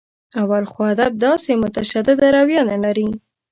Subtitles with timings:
[0.41, 3.07] اول خو ادب داسې متشدده رویه نه لري.